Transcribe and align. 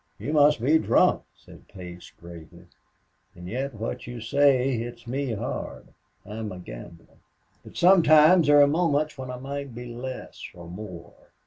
"You 0.17 0.33
must 0.33 0.59
be 0.59 0.79
drunk," 0.79 1.21
said 1.35 1.67
Place, 1.67 2.11
gravely, 2.19 2.65
"and 3.35 3.47
yet 3.47 3.75
what 3.75 4.07
you 4.07 4.19
say 4.19 4.75
hits 4.75 5.05
me 5.05 5.33
hard. 5.33 5.89
I'm 6.25 6.51
a 6.51 6.57
gambler. 6.57 7.17
But 7.63 7.77
sometimes 7.77 8.47
there 8.47 8.63
are 8.63 8.67
moments 8.67 9.15
when 9.19 9.29
I 9.29 9.37
might 9.37 9.75
be 9.75 9.85
less 9.93 10.41
or 10.55 10.67
more. 10.67 11.13